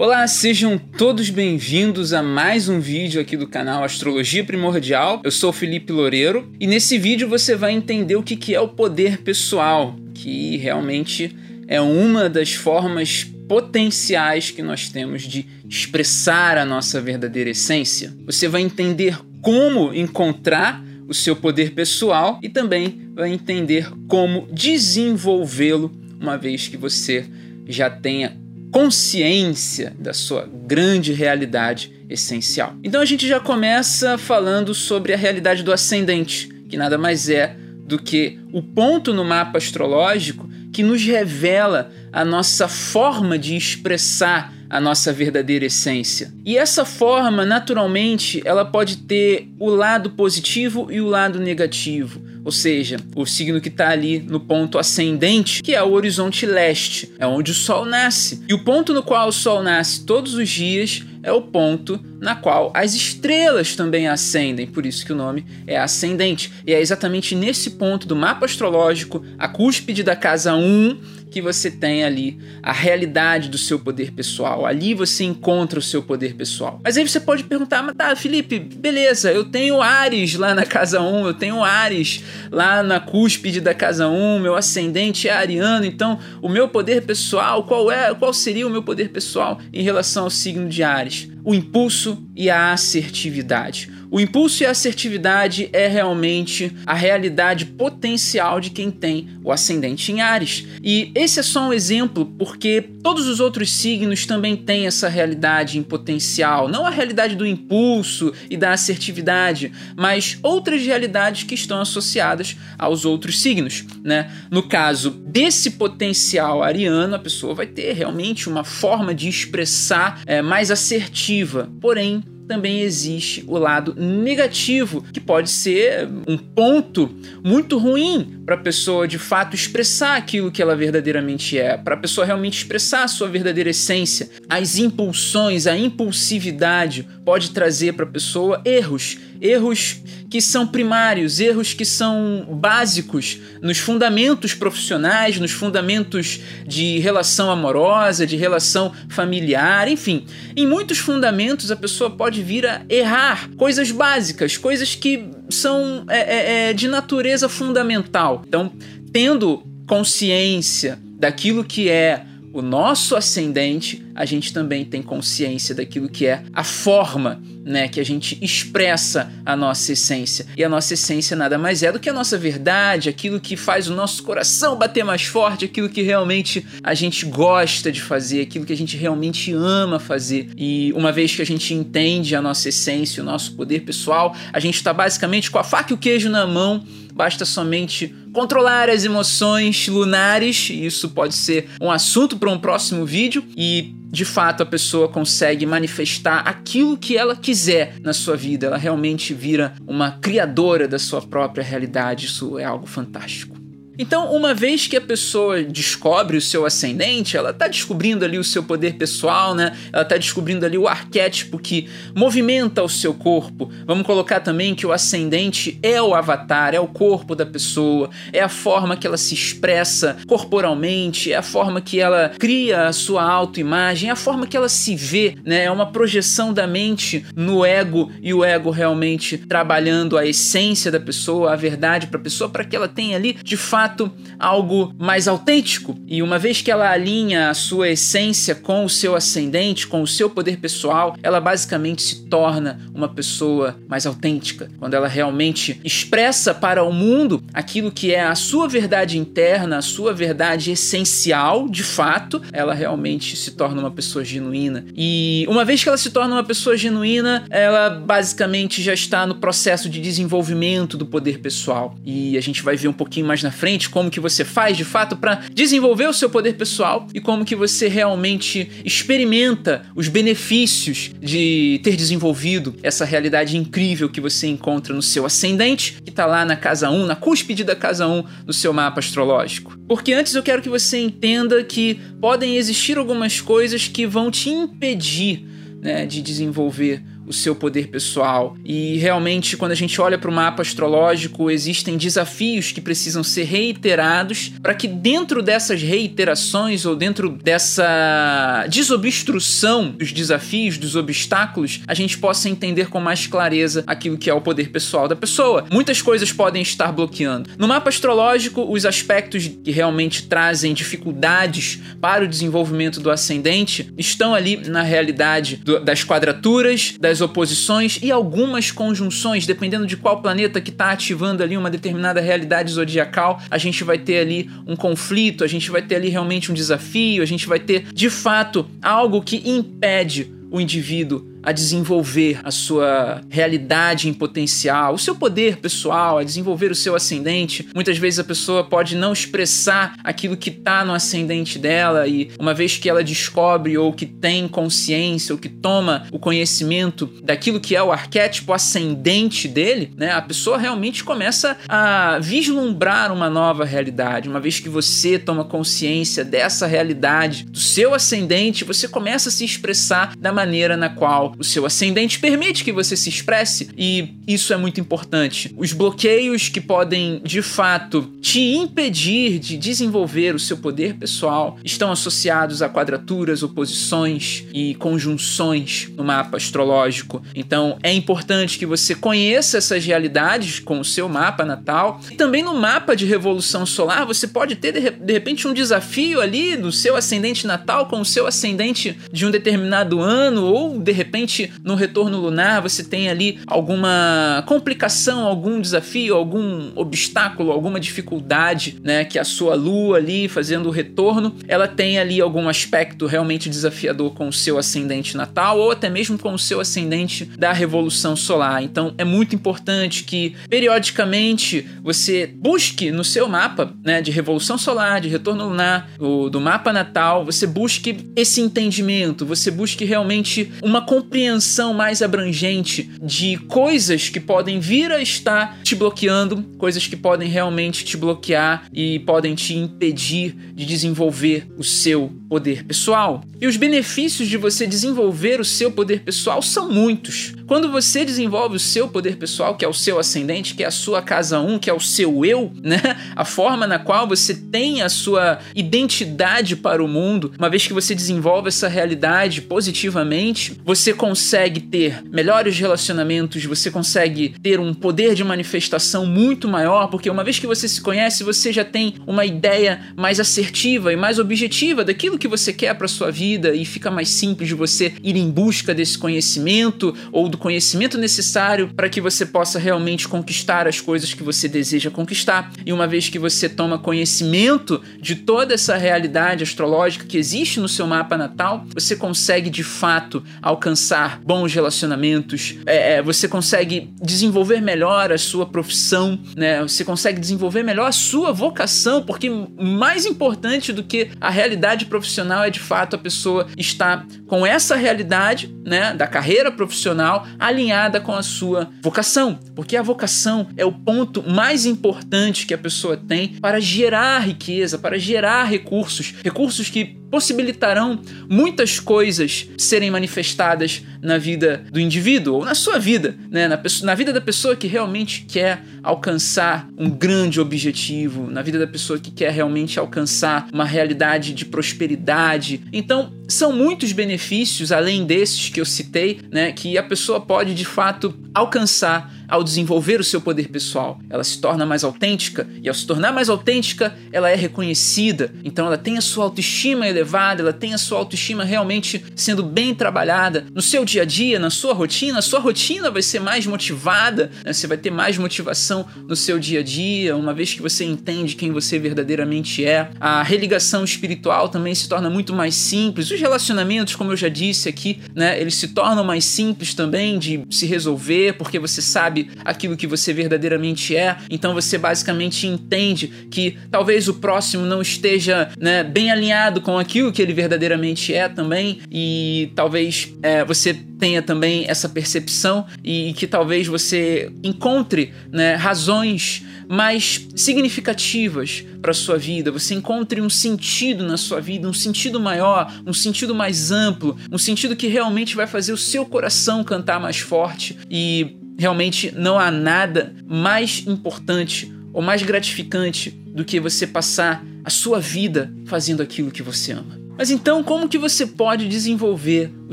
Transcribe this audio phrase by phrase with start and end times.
[0.00, 5.20] Olá, sejam todos bem-vindos a mais um vídeo aqui do canal Astrologia Primordial.
[5.22, 9.18] Eu sou Felipe Loureiro e nesse vídeo você vai entender o que é o poder
[9.18, 11.36] pessoal, que realmente
[11.68, 18.10] é uma das formas potenciais que nós temos de expressar a nossa verdadeira essência.
[18.24, 25.92] Você vai entender como encontrar o seu poder pessoal e também vai entender como desenvolvê-lo
[26.18, 27.26] uma vez que você
[27.68, 28.39] já tenha
[28.70, 32.74] consciência da sua grande realidade essencial.
[32.82, 37.56] Então a gente já começa falando sobre a realidade do ascendente, que nada mais é
[37.86, 44.54] do que o ponto no mapa astrológico que nos revela a nossa forma de expressar
[44.68, 46.32] a nossa verdadeira essência.
[46.44, 52.52] E essa forma, naturalmente, ela pode ter o lado positivo e o lado negativo ou
[52.52, 57.26] seja, o signo que está ali no ponto ascendente, que é o horizonte leste, é
[57.26, 58.42] onde o Sol nasce.
[58.48, 62.34] E o ponto no qual o Sol nasce todos os dias é o ponto na
[62.34, 66.52] qual as estrelas também ascendem, por isso que o nome é ascendente.
[66.66, 71.70] E é exatamente nesse ponto do mapa astrológico, a cúspide da casa 1, que você
[71.70, 74.66] tem ali a realidade do seu poder pessoal.
[74.66, 76.80] Ali você encontra o seu poder pessoal.
[76.82, 81.00] Mas aí você pode perguntar, mas tá, Felipe, beleza, eu tenho Ares lá na casa
[81.00, 86.18] 1, eu tenho Ares lá na cúspide da casa 1, meu ascendente é ariano, então
[86.42, 90.30] o meu poder pessoal, qual é, qual seria o meu poder pessoal em relação ao
[90.30, 91.09] signo de Ares?
[91.44, 93.90] O impulso e a assertividade.
[94.10, 100.10] O impulso e a assertividade é realmente a realidade potencial de quem tem o ascendente
[100.10, 100.66] em Ares.
[100.82, 105.78] E esse é só um exemplo porque todos os outros signos também têm essa realidade
[105.78, 111.80] em potencial, não a realidade do impulso e da assertividade, mas outras realidades que estão
[111.80, 114.28] associadas aos outros signos, né?
[114.50, 120.42] No caso desse potencial ariano, a pessoa vai ter realmente uma forma de expressar é,
[120.42, 127.08] mais assertiva, porém também existe o lado negativo, que pode ser um ponto
[127.44, 131.96] muito ruim para a pessoa de fato expressar aquilo que ela verdadeiramente é, para a
[131.96, 134.28] pessoa realmente expressar a sua verdadeira essência.
[134.48, 141.74] As impulsões, a impulsividade pode trazer para a pessoa erros, erros que são primários, erros
[141.74, 150.24] que são básicos nos fundamentos profissionais, nos fundamentos de relação amorosa, de relação familiar, enfim.
[150.56, 156.18] Em muitos fundamentos a pessoa pode vir a errar coisas básicas, coisas que são é,
[156.18, 158.42] é, é de natureza fundamental.
[158.46, 158.72] Então,
[159.12, 166.26] tendo consciência daquilo que é o nosso ascendente, a gente também tem consciência daquilo que
[166.26, 170.46] é a forma, né, que a gente expressa a nossa essência.
[170.56, 173.88] E a nossa essência nada mais é do que a nossa verdade, aquilo que faz
[173.88, 178.64] o nosso coração bater mais forte, aquilo que realmente a gente gosta de fazer, aquilo
[178.64, 180.50] que a gente realmente ama fazer.
[180.56, 184.58] E uma vez que a gente entende a nossa essência, o nosso poder pessoal, a
[184.58, 186.84] gente está basicamente com a faca e o queijo na mão
[187.20, 193.04] basta somente controlar as emoções lunares, e isso pode ser um assunto para um próximo
[193.04, 198.68] vídeo, e de fato a pessoa consegue manifestar aquilo que ela quiser na sua vida,
[198.68, 203.59] ela realmente vira uma criadora da sua própria realidade, isso é algo fantástico.
[204.00, 208.42] Então, uma vez que a pessoa descobre o seu ascendente, ela está descobrindo ali o
[208.42, 209.76] seu poder pessoal, né?
[209.92, 213.70] Ela está descobrindo ali o arquétipo que movimenta o seu corpo.
[213.86, 218.40] Vamos colocar também que o ascendente é o avatar, é o corpo da pessoa, é
[218.40, 223.22] a forma que ela se expressa corporalmente, é a forma que ela cria a sua
[223.22, 225.64] autoimagem, é a forma que ela se vê, né?
[225.64, 230.98] É uma projeção da mente no ego e o ego realmente trabalhando a essência da
[230.98, 234.94] pessoa, a verdade para a pessoa, para que ela tenha ali de fato fato algo
[234.98, 235.98] mais autêntico.
[236.06, 240.06] E uma vez que ela alinha a sua essência com o seu ascendente, com o
[240.06, 244.70] seu poder pessoal, ela basicamente se torna uma pessoa mais autêntica.
[244.78, 249.82] Quando ela realmente expressa para o mundo aquilo que é a sua verdade interna, a
[249.82, 254.86] sua verdade essencial, de fato, ela realmente se torna uma pessoa genuína.
[254.96, 259.34] E uma vez que ela se torna uma pessoa genuína, ela basicamente já está no
[259.34, 261.94] processo de desenvolvimento do poder pessoal.
[262.04, 264.84] E a gente vai ver um pouquinho mais na frente como que você faz de
[264.84, 271.10] fato para desenvolver o seu poder pessoal e como que você realmente experimenta os benefícios
[271.20, 276.44] de ter desenvolvido essa realidade incrível que você encontra no seu ascendente, que está lá
[276.44, 279.78] na casa 1, na cúspide da casa 1 no seu mapa astrológico.
[279.88, 284.50] Porque antes eu quero que você entenda que podem existir algumas coisas que vão te
[284.50, 285.46] impedir
[285.80, 288.56] né, de desenvolver o seu poder pessoal.
[288.64, 293.44] E realmente, quando a gente olha para o mapa astrológico, existem desafios que precisam ser
[293.44, 301.94] reiterados para que dentro dessas reiterações ou dentro dessa desobstrução dos desafios, dos obstáculos, a
[301.94, 305.64] gente possa entender com mais clareza aquilo que é o poder pessoal da pessoa.
[305.70, 307.50] Muitas coisas podem estar bloqueando.
[307.56, 314.34] No mapa astrológico, os aspectos que realmente trazem dificuldades para o desenvolvimento do ascendente estão
[314.34, 320.60] ali na realidade do, das quadraturas, das oposições e algumas conjunções, dependendo de qual planeta
[320.60, 325.44] que está ativando ali uma determinada realidade zodiacal, a gente vai ter ali um conflito,
[325.44, 329.22] a gente vai ter ali realmente um desafio, a gente vai ter de fato algo
[329.22, 336.18] que impede o indivíduo a desenvolver a sua realidade em potencial, o seu poder pessoal,
[336.18, 337.68] a desenvolver o seu ascendente.
[337.74, 342.54] Muitas vezes a pessoa pode não expressar aquilo que está no ascendente dela e uma
[342.54, 347.74] vez que ela descobre ou que tem consciência ou que toma o conhecimento daquilo que
[347.74, 354.28] é o arquétipo ascendente dele, né, a pessoa realmente começa a vislumbrar uma nova realidade.
[354.28, 359.44] Uma vez que você toma consciência dessa realidade do seu ascendente, você começa a se
[359.44, 364.52] expressar da maneira na qual o seu ascendente permite que você se expresse e isso
[364.52, 365.54] é muito importante.
[365.56, 371.90] Os bloqueios que podem de fato te impedir de desenvolver o seu poder pessoal estão
[371.90, 377.22] associados a quadraturas, oposições e conjunções no mapa astrológico.
[377.34, 382.00] Então é importante que você conheça essas realidades com o seu mapa natal.
[382.10, 386.56] E também no mapa de revolução solar, você pode ter de repente um desafio ali
[386.56, 391.19] no seu ascendente natal com o seu ascendente de um determinado ano ou de repente
[391.20, 398.78] repente no retorno lunar você tem ali alguma complicação, algum desafio, algum obstáculo, alguma dificuldade,
[398.82, 403.48] né, que a sua lua ali fazendo o retorno, ela tem ali algum aspecto realmente
[403.48, 408.16] desafiador com o seu ascendente natal ou até mesmo com o seu ascendente da revolução
[408.16, 408.62] solar.
[408.62, 415.00] Então é muito importante que periodicamente você busque no seu mapa, né, de revolução solar,
[415.00, 420.82] de retorno lunar, o, do mapa natal, você busque esse entendimento, você busque realmente uma
[421.10, 427.28] compreensão mais abrangente de coisas que podem vir a estar te bloqueando, coisas que podem
[427.28, 433.24] realmente te bloquear e podem te impedir de desenvolver o seu poder pessoal.
[433.40, 437.34] E os benefícios de você desenvolver o seu poder pessoal são muitos.
[437.48, 440.70] Quando você desenvolve o seu poder pessoal, que é o seu ascendente, que é a
[440.70, 442.80] sua casa 1, que é o seu eu, né?
[443.16, 447.72] A forma na qual você tem a sua identidade para o mundo, uma vez que
[447.72, 455.14] você desenvolve essa realidade positivamente, você consegue ter melhores relacionamentos, você consegue ter um poder
[455.14, 459.24] de manifestação muito maior, porque uma vez que você se conhece, você já tem uma
[459.24, 463.90] ideia mais assertiva e mais objetiva daquilo que você quer para sua vida e fica
[463.90, 469.00] mais simples de você ir em busca desse conhecimento ou do conhecimento necessário para que
[469.00, 472.52] você possa realmente conquistar as coisas que você deseja conquistar.
[472.66, 477.70] E uma vez que você toma conhecimento de toda essa realidade astrológica que existe no
[477.70, 483.92] seu mapa natal, você consegue de fato alcançar alcançar bons relacionamentos, é, é, você consegue
[484.02, 486.60] desenvolver melhor a sua profissão, né?
[486.62, 492.44] Você consegue desenvolver melhor a sua vocação, porque mais importante do que a realidade profissional
[492.44, 498.12] é de fato a pessoa estar com essa realidade, né, da carreira profissional alinhada com
[498.12, 503.36] a sua vocação, porque a vocação é o ponto mais importante que a pessoa tem
[503.40, 511.64] para gerar riqueza, para gerar recursos, recursos que possibilitarão muitas coisas serem manifestadas na vida
[511.70, 513.48] do indivíduo ou na sua vida, né?
[513.48, 518.66] na, na vida da pessoa que realmente quer alcançar um grande objetivo, na vida da
[518.66, 522.62] pessoa que quer realmente alcançar uma realidade de prosperidade.
[522.72, 527.64] Então, são muitos benefícios além desses que eu citei, né, que a pessoa pode de
[527.64, 531.00] fato alcançar ao desenvolver o seu poder pessoal.
[531.08, 535.32] Ela se torna mais autêntica e ao se tornar mais autêntica, ela é reconhecida.
[535.44, 539.74] Então ela tem a sua autoestima elevada, ela tem a sua autoestima realmente sendo bem
[539.74, 542.18] trabalhada no seu dia a dia, na sua rotina.
[542.18, 544.52] A sua rotina vai ser mais motivada, né?
[544.52, 548.34] você vai ter mais motivação no seu dia a dia, uma vez que você entende
[548.34, 549.90] quem você verdadeiramente é.
[550.00, 553.10] A religação espiritual também se torna muito mais simples.
[553.10, 557.44] Os relacionamentos, como eu já disse aqui, né, eles se tornam mais simples também de
[557.50, 563.08] se resolver, porque você sabe sabe aquilo que você verdadeiramente é, então você basicamente entende
[563.30, 568.28] que talvez o próximo não esteja né, bem alinhado com aquilo que ele verdadeiramente é
[568.28, 575.54] também, e talvez é, você tenha também essa percepção e que talvez você encontre né,
[575.54, 582.20] razões mais significativas para sua vida, você encontre um sentido na sua vida, um sentido
[582.20, 587.00] maior, um sentido mais amplo, um sentido que realmente vai fazer o seu coração cantar
[587.00, 587.76] mais forte.
[587.90, 594.68] E realmente não há nada mais importante ou mais gratificante do que você passar a
[594.68, 597.00] sua vida fazendo aquilo que você ama.
[597.16, 599.72] Mas então, como que você pode desenvolver o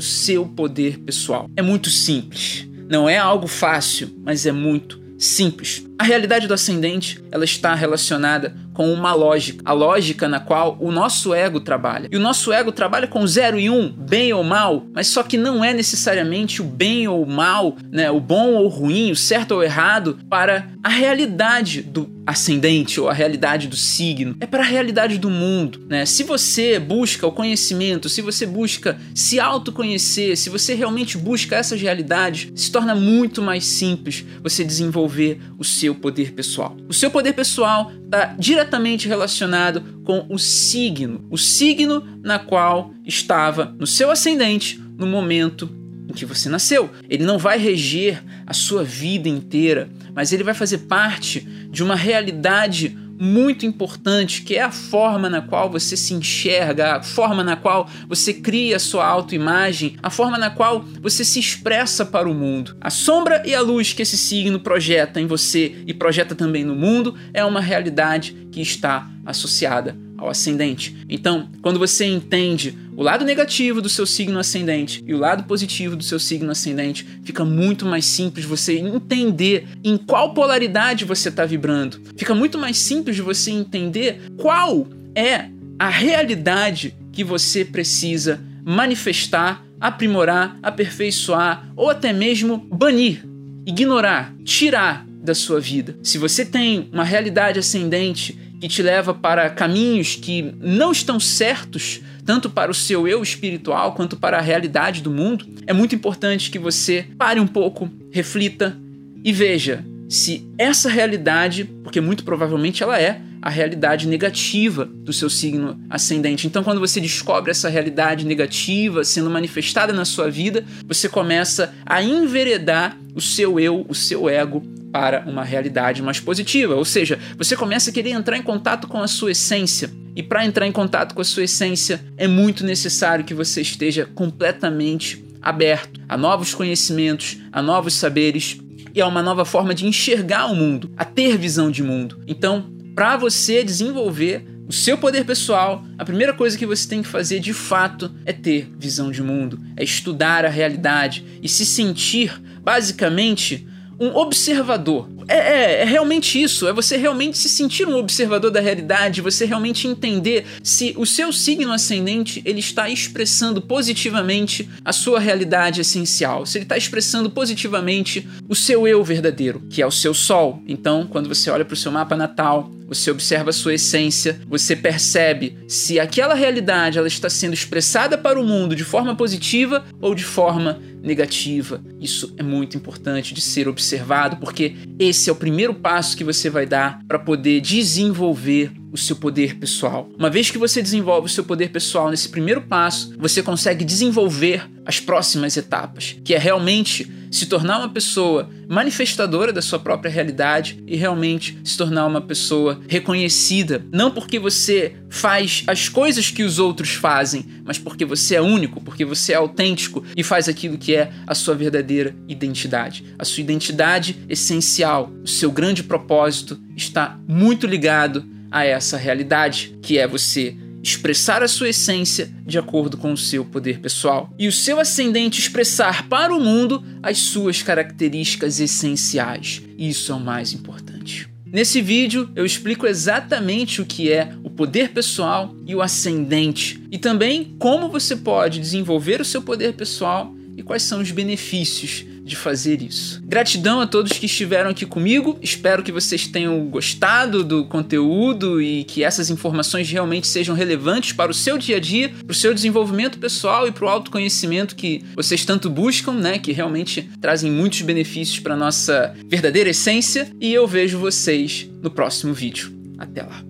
[0.00, 1.50] seu poder pessoal?
[1.54, 2.66] É muito simples.
[2.88, 5.86] Não é algo fácil, mas é muito simples.
[5.98, 10.92] A realidade do ascendente, ela está relacionada com uma lógica, a lógica na qual o
[10.92, 12.08] nosso ego trabalha.
[12.12, 15.36] E o nosso ego trabalha com zero e um, bem ou mal, mas só que
[15.36, 19.56] não é necessariamente o bem ou o mal, né, o bom ou ruim, o certo
[19.56, 24.36] ou errado para a realidade do ascendente ou a realidade do signo.
[24.38, 26.04] É para a realidade do mundo, né?
[26.04, 31.80] Se você busca o conhecimento, se você busca se autoconhecer, se você realmente busca essas
[31.80, 36.76] realidades, se torna muito mais simples você desenvolver o seu poder pessoal.
[36.88, 43.74] O seu poder pessoal está diretamente relacionado com o signo, o signo na qual estava
[43.78, 45.70] no seu ascendente no momento
[46.08, 46.90] em que você nasceu.
[47.08, 51.40] Ele não vai reger a sua vida inteira, mas ele vai fazer parte
[51.70, 57.02] de uma realidade muito importante, que é a forma na qual você se enxerga, a
[57.02, 62.04] forma na qual você cria a sua autoimagem, a forma na qual você se expressa
[62.06, 62.76] para o mundo.
[62.80, 66.74] A sombra e a luz que esse signo projeta em você e projeta também no
[66.74, 70.96] mundo é uma realidade que está associada ao ascendente.
[71.08, 75.94] Então, quando você entende o lado negativo do seu signo ascendente e o lado positivo
[75.94, 81.46] do seu signo ascendente, fica muito mais simples você entender em qual polaridade você está
[81.46, 82.00] vibrando.
[82.16, 85.48] Fica muito mais simples de você entender qual é
[85.78, 93.24] a realidade que você precisa manifestar, aprimorar, aperfeiçoar ou até mesmo banir,
[93.64, 95.96] ignorar, tirar da sua vida.
[96.02, 102.00] Se você tem uma realidade ascendente que te leva para caminhos que não estão certos,
[102.24, 106.50] tanto para o seu eu espiritual quanto para a realidade do mundo, é muito importante
[106.50, 108.76] que você pare um pouco, reflita
[109.24, 115.30] e veja se essa realidade, porque muito provavelmente ela é, a realidade negativa do seu
[115.30, 116.46] signo ascendente.
[116.46, 122.02] Então, quando você descobre essa realidade negativa sendo manifestada na sua vida, você começa a
[122.02, 124.62] enveredar o seu eu, o seu ego
[124.92, 126.74] para uma realidade mais positiva.
[126.74, 129.90] Ou seja, você começa a querer entrar em contato com a sua essência.
[130.16, 134.06] E para entrar em contato com a sua essência, é muito necessário que você esteja
[134.14, 138.58] completamente aberto a novos conhecimentos, a novos saberes
[138.94, 142.22] e a uma nova forma de enxergar o mundo, a ter visão de mundo.
[142.26, 147.08] Então, para você desenvolver o seu poder pessoal, a primeira coisa que você tem que
[147.08, 152.42] fazer de fato é ter visão de mundo, é estudar a realidade e se sentir
[152.62, 153.66] basicamente
[154.00, 155.08] um observador.
[155.26, 159.44] É, é, é, realmente isso, é você realmente se sentir um observador da realidade, você
[159.44, 166.46] realmente entender se o seu signo ascendente ele está expressando positivamente a sua realidade essencial,
[166.46, 170.62] se ele está expressando positivamente o seu eu verdadeiro, que é o seu sol.
[170.66, 174.74] Então, quando você olha para o seu mapa natal, você observa a sua essência, você
[174.74, 180.14] percebe se aquela realidade ela está sendo expressada para o mundo de forma positiva ou
[180.14, 181.82] de forma negativa.
[182.00, 186.50] Isso é muito importante de ser observado, porque esse é o primeiro passo que você
[186.50, 190.08] vai dar para poder desenvolver o seu poder pessoal.
[190.18, 194.68] Uma vez que você desenvolve o seu poder pessoal nesse primeiro passo, você consegue desenvolver
[194.84, 200.82] as próximas etapas, que é realmente se tornar uma pessoa manifestadora da sua própria realidade
[200.86, 206.58] e realmente se tornar uma pessoa reconhecida, não porque você faz as coisas que os
[206.58, 210.94] outros fazem, mas porque você é único, porque você é autêntico e faz aquilo que
[210.94, 213.04] é a sua verdadeira identidade.
[213.18, 219.98] A sua identidade essencial, o seu grande propósito está muito ligado a essa realidade, que
[219.98, 224.52] é você expressar a sua essência de acordo com o seu poder pessoal e o
[224.52, 229.62] seu ascendente expressar para o mundo as suas características essenciais.
[229.76, 231.28] Isso é o mais importante.
[231.50, 236.98] Nesse vídeo eu explico exatamente o que é o poder pessoal e o ascendente e
[236.98, 242.36] também como você pode desenvolver o seu poder pessoal e quais são os benefícios de
[242.36, 243.20] fazer isso.
[243.24, 245.38] Gratidão a todos que estiveram aqui comigo.
[245.42, 251.30] Espero que vocês tenham gostado do conteúdo e que essas informações realmente sejam relevantes para
[251.30, 255.02] o seu dia a dia, para o seu desenvolvimento pessoal e para o autoconhecimento que
[255.16, 256.38] vocês tanto buscam, né?
[256.38, 260.30] Que realmente trazem muitos benefícios para nossa verdadeira essência.
[260.40, 262.72] E eu vejo vocês no próximo vídeo.
[262.98, 263.47] Até lá.